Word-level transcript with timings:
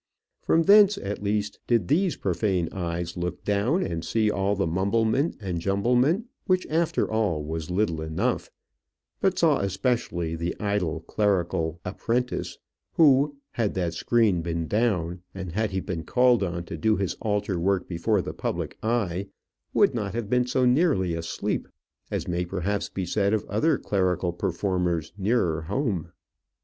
From 0.41 0.63
thence 0.63 0.97
at 0.97 1.21
least 1.21 1.59
did 1.67 1.87
these 1.87 2.15
profane 2.15 2.69
eyes 2.71 3.15
look 3.15 3.43
down 3.45 3.83
and 3.83 4.03
see 4.03 4.31
all 4.31 4.55
the 4.55 4.65
mumblement 4.65 5.35
and 5.39 5.61
jumblement, 5.61 6.25
which 6.47 6.65
after 6.71 7.07
all 7.11 7.43
was 7.43 7.69
little 7.69 8.01
enough; 8.01 8.49
but 9.19 9.37
saw 9.37 9.59
especially 9.59 10.35
the 10.35 10.59
idle 10.59 11.01
clerical 11.01 11.79
apprentice 11.85 12.57
who, 12.93 13.37
had 13.51 13.75
that 13.75 13.93
screen 13.93 14.41
been 14.41 14.65
down, 14.67 15.21
and 15.35 15.51
had 15.51 15.69
he 15.69 15.79
been 15.79 16.03
called 16.03 16.41
on 16.41 16.63
to 16.63 16.77
do 16.77 16.95
his 16.95 17.13
altar 17.21 17.59
work 17.59 17.87
before 17.87 18.23
the 18.23 18.33
public 18.33 18.79
eye, 18.81 19.27
would 19.71 19.93
not 19.93 20.15
have 20.15 20.31
been 20.31 20.47
so 20.47 20.65
nearly 20.65 21.13
asleep, 21.13 21.67
as 22.09 22.27
may 22.27 22.43
perhaps 22.43 22.89
be 22.89 23.05
said 23.05 23.35
of 23.35 23.45
other 23.45 23.77
clerical 23.77 24.33
performers 24.33 25.13
nearer 25.15 25.61
home. 25.61 26.11